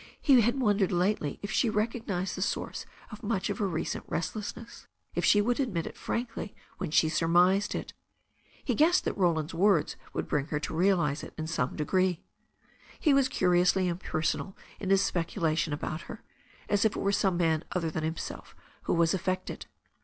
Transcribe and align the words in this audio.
He 0.19 0.41
had 0.41 0.59
wondered 0.59 0.91
lately 0.91 1.37
if 1.43 1.51
she 1.51 1.69
recognized 1.69 2.35
the 2.35 2.41
source 2.41 2.87
of 3.11 3.21
much 3.21 3.51
of 3.51 3.59
her 3.59 3.67
recent 3.67 4.03
restless 4.07 4.55
ness, 4.57 4.87
if 5.13 5.23
she 5.23 5.41
would 5.41 5.59
admit 5.59 5.85
it 5.85 5.95
frankly 5.95 6.55
when 6.79 6.89
she 6.89 7.07
surmised 7.07 7.75
it 7.75 7.93
He 8.63 8.73
guessed 8.73 9.03
that 9.05 9.15
Roland's 9.15 9.53
words 9.53 9.95
would 10.11 10.27
bring 10.27 10.47
her 10.47 10.59
to 10.61 10.73
realize 10.73 11.21
it 11.23 11.35
in 11.37 11.45
some 11.45 11.75
degree. 11.75 12.23
He 12.99 13.13
was 13.13 13.29
curiously 13.29 13.87
impersonal 13.87 14.57
in 14.79 14.89
his 14.89 15.03
speculation 15.03 15.71
about 15.71 16.01
her, 16.09 16.23
as 16.67 16.83
if 16.83 16.95
it 16.95 16.99
were 16.99 17.11
some 17.11 17.37
man 17.37 17.63
other 17.73 17.91
than 17.91 18.03
himself 18.03 18.55
who 18.85 18.93
was 18.95 19.13
affected. 19.13 19.67